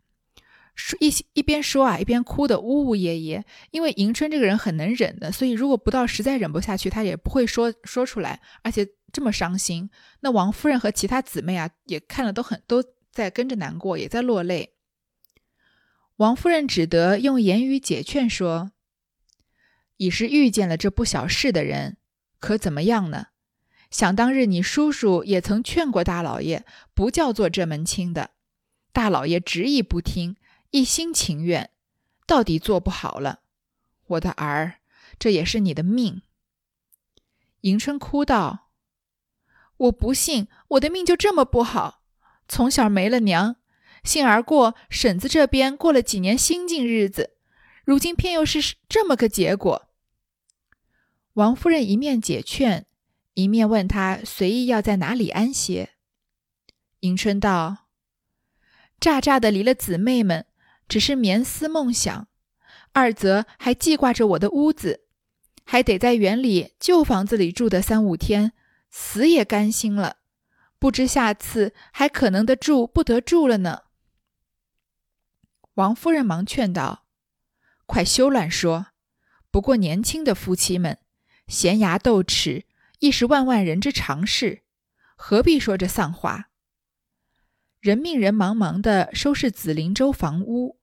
[0.75, 3.45] 说一一边说啊，一边哭得呜呜咽咽。
[3.71, 9.89] 因为迎春这个人很能忍的，所以如果不到实在忍不下去，她也不会说说出来，而且这么伤心。
[10.19, 12.83] 那王夫人和其他姊妹啊，也看了都很都。
[13.15, 14.73] 在跟着难过，也在落泪。
[16.17, 18.73] 王夫人只得用言语解劝说
[19.95, 21.95] ：“已是遇见了这不小事的人，
[22.39, 23.27] 可怎么样呢？
[23.89, 28.31] 想当日你叔叔也曾劝过大老爷，不叫做这门亲的。
[28.95, 30.37] 大老爷执意不听，
[30.71, 31.69] 一心情愿，
[32.25, 33.41] 到底做不好了。
[34.07, 34.75] 我的儿，
[35.19, 36.21] 这也是你的命。”
[37.59, 38.69] 迎春哭道
[39.75, 42.03] ：“我不信我的命就这么不好，
[42.47, 43.57] 从小没了娘，
[44.01, 47.35] 幸而过婶子这边过了几年清静日子，
[47.83, 49.89] 如今偏又是这么个结果。
[51.33, 52.85] 王夫人一面解劝，
[53.33, 55.95] 一面问他随意要在哪里安歇。
[57.01, 57.84] 迎春道
[59.05, 60.47] ：“乍乍的离了姊妹们，
[60.87, 62.25] 只是眠思梦想；
[62.91, 65.01] 二则还记挂着我的屋子，
[65.63, 68.53] 还得在园里旧房子里住的三五天。”
[68.89, 70.17] 死也甘心了，
[70.79, 73.83] 不知下次还可能得住不得住了呢。
[75.75, 77.05] 王夫人忙劝道
[77.85, 78.87] ：“快休乱说！
[79.51, 80.97] 不过年轻的夫妻们，
[81.47, 82.65] 闲牙斗齿
[82.97, 84.63] 亦是万万人之常事，
[85.15, 86.49] 何必说这丧话？”
[87.85, 90.79] 人命人忙忙的收拾紫林洲房屋，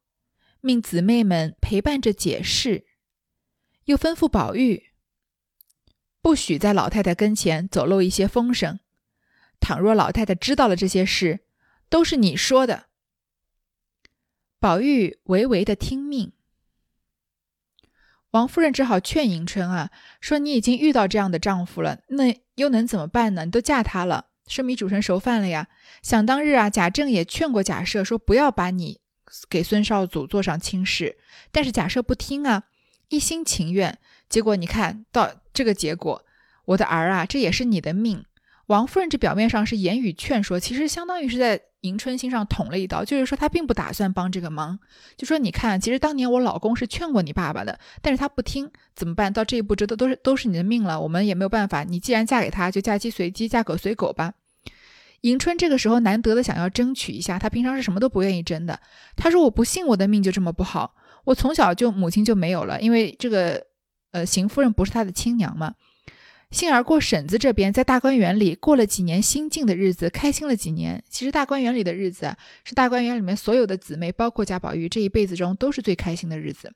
[0.60, 2.86] 命姊妹们陪伴着解释，
[3.86, 4.92] 又吩咐宝玉。
[6.20, 8.78] 不许在老太太跟前走漏一些风声。
[9.58, 11.40] 倘若老太太知道了这些事，
[11.88, 12.84] 都是你说的。
[14.60, 16.32] 宝玉唯唯的听命。
[18.30, 23.44] 王夫人只好劝迎春啊，说你已经遇到这样的丈夫了，那又能怎么办呢？
[23.44, 25.68] 你都嫁他了，生米煮成熟饭了呀。
[26.02, 29.00] 想当日啊，贾政也劝过贾赦，说不要把你
[29.48, 31.16] 给孙少祖做上亲事，
[31.50, 32.64] 但是贾赦不听啊，
[33.09, 33.98] 一心情愿。
[34.28, 36.24] 结果你看到这个结果，
[36.64, 38.24] 我的儿啊，这也是你的命。
[38.66, 44.79] 王夫人这表面上是言语劝说，其实相当于是在迎春心上捅了一刀，就是说她并不打算帮这个忙。
[45.16, 49.33] 就说你看，其实当年我老公是劝过你爸爸的，但是他不听，怎么办？
[49.33, 51.85] 到这一步，这都都是都是你的命了，我们也没有办法。
[51.85, 54.33] 你既然嫁给他，就嫁鸡随鸡，嫁狗随狗吧。
[55.21, 58.81] 迎春这个时候难得的想要争取一下，她平常是什么都不愿意争的。
[59.16, 63.66] 她说：“我不信我的命就这么不好，我从小就母亲就没有了，因为这个。”
[64.12, 65.75] 呃，邢夫人不是他的亲娘吗？
[66.52, 71.02] 幸而过婶子这边在大观园里过了几年心静的日子，开心了几年。
[71.08, 76.72] 其实大观园里的日子是大观园里面所有的姊妹，包括贾宝玉这一辈子中都是最开心的日子。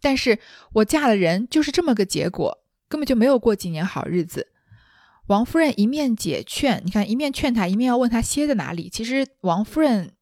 [0.00, 0.38] 但是
[0.74, 4.48] 我嫁了人，就是这么个结果，根本就没有过几年好日子。
[5.26, 8.88] 王夫人一面解劝，你看一面劝他，一面要问他歇在哪里。
[8.88, 10.12] 其实王夫人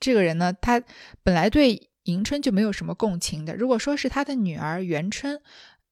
[0.00, 0.82] 这个人呢，她
[1.22, 1.90] 本来对。
[2.06, 3.54] 迎春就没有什么共情的。
[3.54, 5.40] 如果说是他的女儿元春，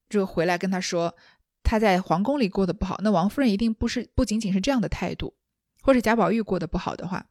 [0.08, 1.14] 就回来跟他说
[1.62, 5.34] 他在皇宫里过得不好，那王夫人一定不是不仅仅是这样的态度。
[5.82, 7.24] 或者贾宝玉过得不好的话，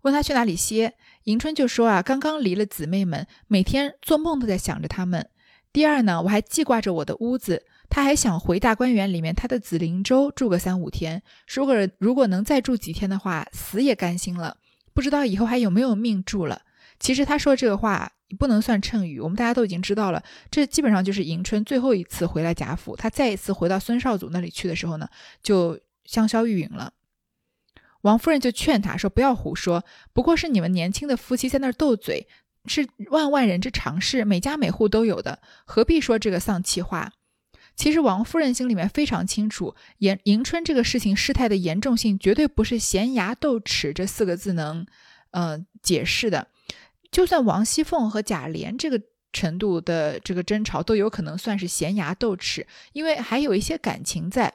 [0.00, 5.28] 问他去哪里歇，迎春就说啊，刚刚离了姊妹们，每天做梦都在想着他们。
[5.70, 11.22] 第二呢，我还记挂着我的屋子，他还想回大观园里面他的紫菱洲住个三五天。
[11.46, 14.56] 如果如果能再住几天的话，死也甘心了。
[14.94, 16.62] 不知道以后还有没有命住了。
[16.98, 20.22] 其实他说这个话不能算谶语，我们大家都已经知道了。
[20.50, 25.08] 这基本上就是迎春最后一次回来贾府，她再一次回到孙少祖那里去的时候呢，
[25.42, 26.92] 就香消玉殒了。
[28.02, 32.28] 王夫人就劝他说：“不要胡说，不过是你们年轻的夫妻在那儿斗嘴，
[32.66, 37.12] 是万万人之常事，每家每户都有的，何必说这个丧气话？”
[37.74, 44.86] 其实王夫人心里面非常清楚，严迎春这个事情事态的严重性，绝对不是闲牙斗齿这四个字能，
[45.30, 46.48] 呃，解释的。
[47.10, 49.00] 就算王熙凤和贾琏这个
[49.32, 54.54] 程度的这个争吵，都有可能算是闲牙斗齿，因为还有一些感情在。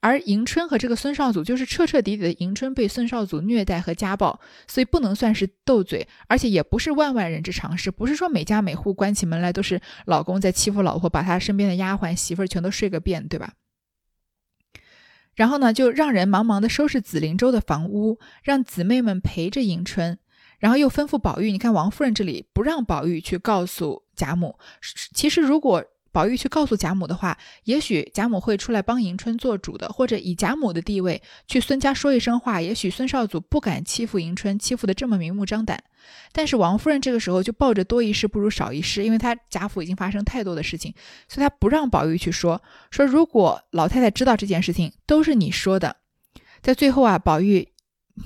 [0.00, 13.54] 而迎春和这个孙少祖，就是彻彻底底的迎春被孙少祖虐待和家暴，所以不能算是斗嘴，而且也不是万万人之常事，不是说每家每户关起门来都是老公在欺负老婆，把他身边的丫鬟媳妇儿全都睡个遍，对吧？
[15.34, 20.18] 然后呢，就让人忙忙的收拾紫菱洲的房屋，让姊妹们陪着迎春。
[20.58, 24.58] 然后又吩咐宝玉，你看王夫人这里不让宝玉去告诉贾母。
[25.14, 35.78] 其实如果宝玉去告诉贾母的话，也许贾母会出来帮迎春做主的，或者以贾母的地位去孙家说一声话，也许孙少祖不敢欺负迎春，欺负的这么明目张胆。
[36.32, 40.94] 但是王夫人这个时候就抱着多一事不如少一事，因为她贾府已经发生太多的事情，
[41.28, 42.62] 所以她不让宝玉去说。
[42.90, 45.96] 说如果老太太知道这件事情，都是你说的。
[46.62, 47.60] 在最后啊，宝玉。《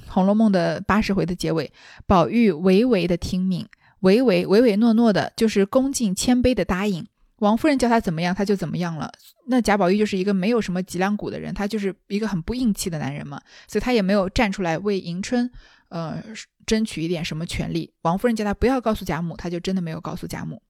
[0.08, 1.72] 红楼梦》的八十回的结尾，
[2.06, 3.68] 宝玉唯唯的听命，
[4.00, 7.06] 唯唯唯唯诺诺的，就是恭敬谦卑的答应。
[7.38, 9.10] 王夫人叫他怎么样，他就怎么样了。
[9.46, 15.50] 那贾宝玉就是一个没有什么脊梁骨的人，他就是一个很不硬气的男人嘛，所以他也没有站出来为迎春，
[15.88, 16.22] 呃，
[16.66, 17.94] 争取一点什么权利。
[18.02, 20.62] 王夫人叫他不要告诉贾母，他就真的没有告诉贾母。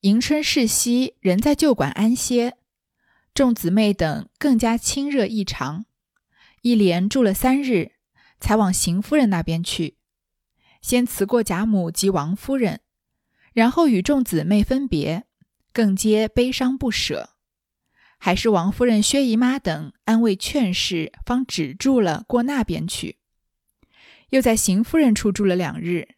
[0.00, 2.56] 迎春逝夕，人在旧馆安歇，
[3.32, 5.84] 众姊妹等更加亲热异常。
[6.62, 7.92] 一连住了三日，
[8.40, 9.96] 才往邢夫人那边去，
[10.82, 12.80] 先辞过贾母及王夫人，
[13.52, 15.24] 然后与众姊妹分别，
[15.72, 17.30] 更皆悲伤不舍。
[18.18, 23.18] 还是王夫人、薛姨妈等安慰劝示，方止住了过那边去。
[24.30, 26.16] 又在邢夫人处住了两日，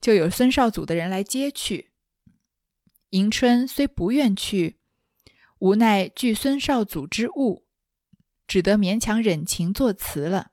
[0.00, 1.90] 就有孙少祖的人来接去。
[3.10, 4.78] 迎春虽不愿去，
[5.58, 7.63] 无奈惧孙少祖之误，
[8.46, 10.52] 只得勉强忍情作辞了。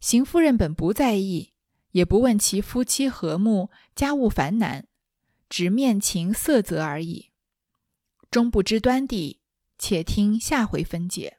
[0.00, 1.52] 邢夫人本不在意，
[1.92, 4.86] 也不问其夫妻和睦、家务繁难，
[5.48, 7.30] 只面情色泽而已。
[8.30, 9.40] 终不知端地，
[9.78, 11.38] 且听下回分解。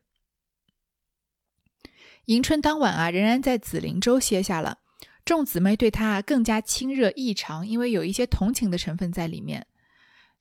[2.26, 4.80] 迎春当晚啊，仍然在紫菱洲歇下了。
[5.24, 9.68] 众姊妹对她更加亲热异常，因为有一些同情的成分在里面。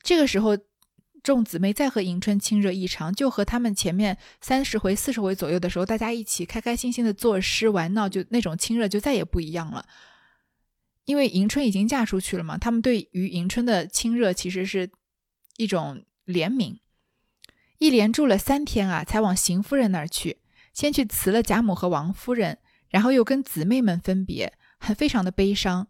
[0.03, 0.57] 这个时候，
[1.27, 9.85] 众姊妹再和迎春亲热异常，就和他们前面三十回、四十回左右的时候，大家一起开开心心的作诗玩闹，就那种亲热就再也不一样了。
[11.05, 14.89] 因为迎春已经嫁出去了嘛，他们对于迎春的亲热其实是
[15.57, 16.79] 一种怜悯。
[17.79, 20.39] 一连住了三天啊，才往邢夫人那儿去，
[20.73, 22.59] 先去辞了贾母和王夫人，
[22.89, 25.89] 然后又跟姊妹们分别，很非常的悲伤。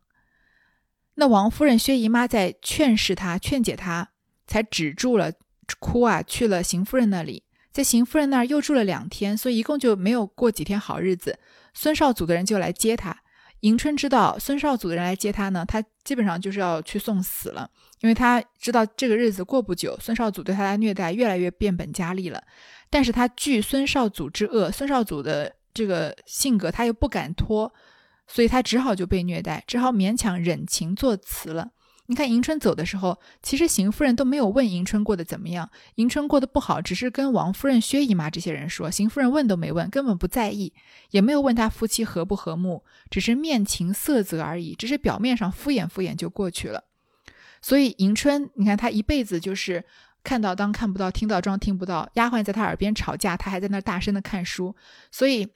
[1.17, 4.13] 那王夫人、薛姨妈在劝示她、劝解她，
[4.47, 5.33] 才止住了
[5.79, 7.43] 哭啊，去了邢夫人那里，
[7.73, 11.39] 在邢夫人那儿又住了两天，所以一共就没有过几天好日子。
[11.75, 13.17] 孙少祖的人就来接他。
[13.61, 17.69] 迎春知道孙少祖的人来接他呢，他基本上就是要去送死了，
[18.01, 22.43] 因为他知道这个日子过不久，孙少祖对他的虐待越来越变本加厉了。
[22.89, 27.73] 但是他惧孙少祖之恶，孙少祖的这个性格他又不敢拖。
[28.29, 31.71] 所以他只好就被虐待，只好勉强忍情作辞了。
[32.09, 35.69] 你看迎春走的时候，其实邢夫人都没有问迎春过得怎么样。
[35.97, 40.73] 迎春过得不好，只是跟王夫人、薛姨妈这些人说，邢夫人问都没问，根本不在意，
[41.11, 46.85] 也没有问他夫妻和不和睦，只是面情色泽而已，只是表面上敷衍敷衍就过去了。
[47.61, 49.85] 所以迎春，你看她一辈子就是
[50.23, 54.77] 看到当看不到，听到装听不到，丫鬟在她耳边吵架，她还在那大声的看书，
[55.11, 55.49] 所以。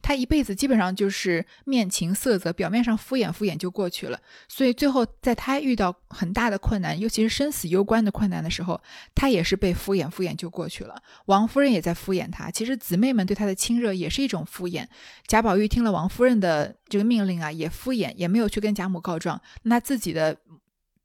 [0.00, 4.20] 他一辈子基本上就是面情色泽，表面上敷衍敷衍就过去了。
[4.48, 8.80] 所以最后在他遇到很大的困难，尤其是生死攸关的困难的时候，
[9.14, 11.02] 他也是被敷衍敷衍就过去了。
[11.26, 14.86] 王夫人也在敷衍他，其实姊妹们对他的亲热也是一种敷衍。
[15.26, 19.40] 贾宝玉听了王夫人的这个命令啊，也敷衍，也没有去跟贾母告状。
[19.64, 20.36] 那自己的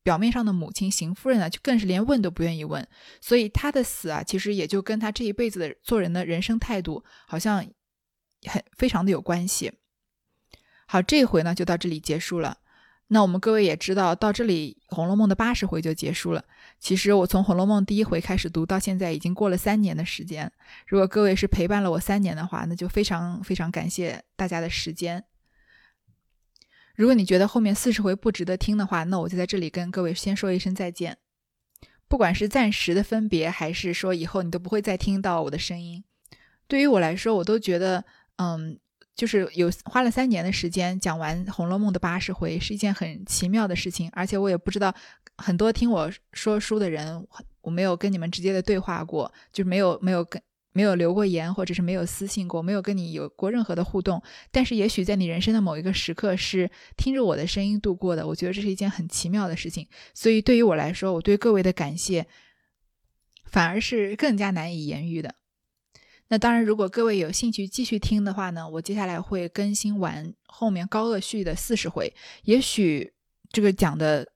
[0.04, 2.88] 表面上的母亲邢夫人呢，就更是连问都不愿意问。
[3.20, 7.66] 所以他的死啊，其实也就跟他这一辈子的做人的人生态度好像。
[8.48, 9.74] 很非常的有关系。
[10.88, 12.60] 好，这回呢就到这里结束了。
[13.08, 16.44] 那我们各位也知道，到这里《红楼梦》的八十回就结束了。
[16.80, 20.52] 其实我从《红楼梦》第一回开始读到现在，已经过了三年的时间。
[20.88, 25.24] 如果各位是陪伴了我三年的话，那就非常非常感谢大家的时间。
[26.96, 31.18] 如果你觉得后面四十回不值得听的话，那我就在这里跟各位先说一声再见。
[32.08, 36.04] 不管是暂时的分别，还是说以后你都不会再听到我的声音，
[36.68, 38.06] 对于我来说，我都觉得。
[38.38, 38.80] 嗯，
[39.16, 44.10] 就是有花了三年的时间讲完《红楼梦》的八十回，是一件很奇妙的事情。
[44.12, 44.94] 而且我也不知道
[45.38, 47.26] 很多听我说书的人，
[47.62, 50.42] 我没有跟你们直接的对话过，就没有没有跟
[50.76, 54.20] 没有留过言，或者是没有私信过，没有跟你有过任何的互动。
[54.52, 58.26] 但是也许在你人生的某一个时刻，是听着我的声音度过的。
[58.26, 59.88] 我觉得这是一件很奇妙的事情。
[60.16, 62.26] 所以对于我来说，我对各位的感谢，
[63.46, 65.36] 反而是更加难以言喻的。
[66.34, 72.12] 那当然，如果各位有兴趣继续听的话呢，我接下来会更新完后面高鹗续的四十回，
[72.42, 73.14] 也许
[73.52, 74.28] 这个讲的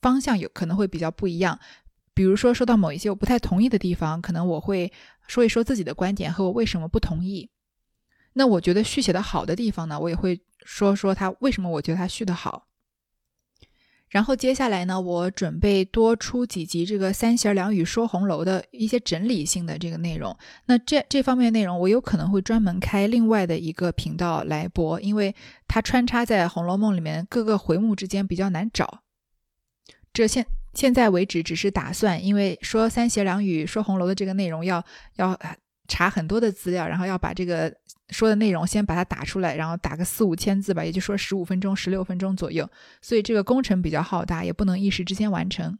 [0.00, 1.58] 方向有可能会比较不一样。
[2.14, 4.92] 比如说说到某一些我不太同意的地方，可能我会
[5.26, 7.50] 说一说自己的观点和我为什么不同意。
[8.34, 12.68] 那我觉得续写的好的地方呢，我也会说说他为什么我觉得他续的好。
[14.12, 20.36] 然后接下来呢，我准备多出几集这个三弦两语说红楼的一些整理性的这个内容。
[20.66, 25.34] 那这这方面内容，我有可能会专门开另外的一个频道来播，因为
[25.66, 29.02] 它穿插在《红楼梦》里面各个回目之间比较难找。
[30.12, 34.84] 这现现在为止只是打算，因为说三弦两语说红楼的这个内容要
[35.16, 35.38] 要
[35.88, 37.74] 查很多的资料，然后要把这个。
[38.08, 42.68] 说的内容先把它打出来，然后打个四五千字吧，也就说十五分钟、十六分钟左右。
[43.00, 45.78] 所以这个工程比较浩大，也不能一时之间完成。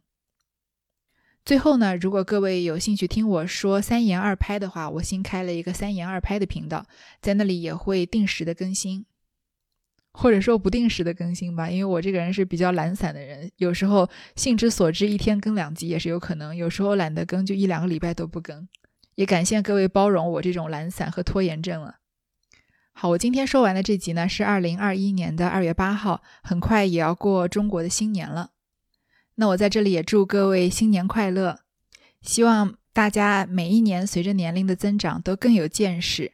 [1.45, 6.87] 最后呢，如果各位有兴趣听我说三言二拍的话，我新开了一个三言二拍的频道，
[7.21, 9.05] 在那里也会定时的更新，
[10.13, 11.69] 或者说不定时的更新吧。
[11.69, 18.67] 因为我这个人是比较懒散的人，有时候兴之所至，一天更两集也是有可能；有时候懒得更，就一两个礼拜都不更。
[19.15, 21.97] 也感谢各位包容我这种懒散和拖延症了。
[22.93, 28.51] 好，我今天说完的这集呢，是二零二一年的二月八号，很快也要过中国的新年了。
[29.35, 31.61] 那我在这里也祝各位新年快乐，
[32.21, 36.33] 希望大家每一年随着年龄的增长都更有见识，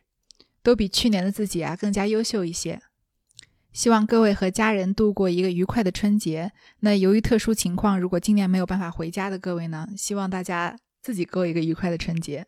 [0.62, 2.82] 都比去年的自己啊更加优秀一些。
[3.72, 6.52] 希望各位和家人度过一个愉快的春节。
[6.82, 12.48] 那由于特殊情况，如果今年没有办法回家的各位呢，希望大家自己过一个愉快的春节。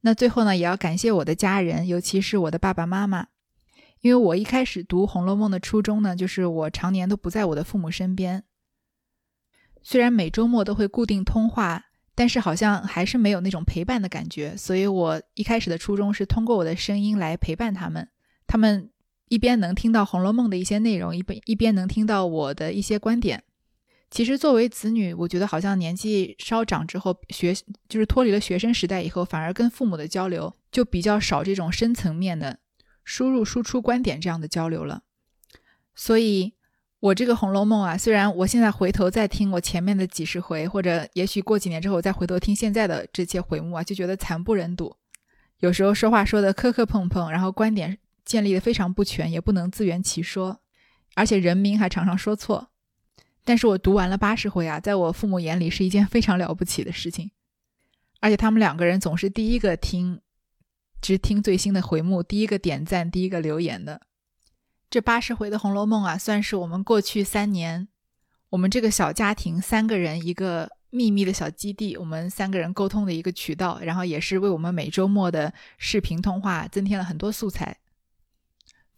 [0.00, 3.28] 那最后呢，也要感谢我的家人，尤其是我的爸爸妈妈，
[4.00, 8.44] 因为我一开始读《红楼梦》的初衷呢，就是我常年都不在我的父母身边。
[9.82, 14.56] 虽然每周末都会固定通话，但是好像还是没有那种陪伴的感觉。
[14.56, 18.08] 所以我一开始的初衷是通过我的声音来陪伴他们，
[18.46, 18.90] 他们。
[19.30, 23.44] 一边能听到《红楼梦》的一些内容，一边一边能听到我的一些观点。
[24.10, 27.54] 其实作为子女，我觉得好像年纪稍长之后，学
[27.88, 32.58] 就是脱离了学生时代以后，反而跟父母的交流就比较少这种深层面的
[33.04, 35.02] 输入输出观点这样的交流了。
[35.94, 36.54] 所以，
[37.00, 44.96] 我这个《红楼梦》啊，虽然我现在回头再听我前面的几十回，或者也许过几年之后再回头听现在的这些回目啊，就觉得惨不忍睹。
[45.58, 47.98] 有时候说话说的磕磕碰碰，然后观点。
[48.24, 50.60] 建立的非常不全，也不能自圆其说，
[51.14, 52.68] 而且人名还常常说错。
[53.48, 57.30] 但是我读完了八十回啊，在我父母眼里是一件非常了不起的事情。
[58.20, 60.20] 而且他们两个人总是第一个听，
[61.00, 64.02] 只听最新的回目，第一个点赞，第一个留言的。
[64.90, 67.88] 这八十回的《红楼梦》啊，算是我们过去三年，
[68.50, 77.78] 我们这个小家庭三个人一个秘密的小基地，我们三个人沟通的一个渠道，然后也是为我们每周末的视频通话增添了很多素材。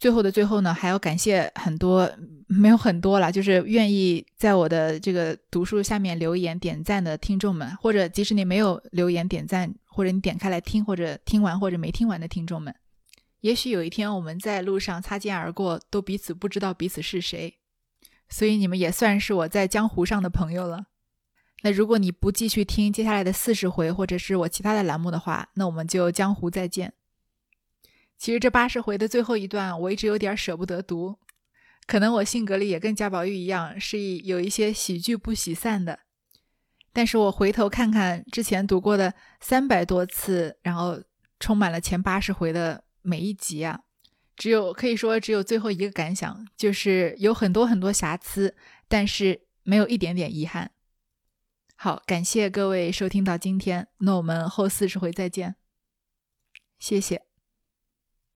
[0.01, 2.11] 最后的最后呢，还要感谢很多
[2.47, 12.73] 没有很多了，就是愿意在我的这个读书下面留言点赞的听众们，或者即使你没有留言点赞，或者你点开来听，或者听完或者没听完的听众们，
[13.41, 17.59] 也许有一天我们在路上擦肩而过，都彼此不知道彼此是谁，
[18.27, 20.85] 所以你们也算是我在江湖上的朋友了。
[21.61, 26.91] 那如果你不继续听接下来的四十回，或者是我其他的栏目的话，那我们就江湖再见。
[28.21, 31.17] 其实这八十回的最后一段，我一直有点舍不得读。
[31.87, 35.97] 可能我性格里也跟贾宝玉一样，是一有一些喜剧不喜散的。
[36.93, 41.01] 但是我回头看看之前读过的三百多次，然后
[41.39, 43.81] 充满了前八十回的每一集啊，
[44.35, 48.55] 只有可以说只有最后一个感想，就是有很多很多瑕疵，
[48.87, 50.69] 但是没有一点点遗憾。
[51.75, 55.55] 好，感谢各位收听到今天，那我们后四十回再见，
[56.77, 57.30] 谢谢。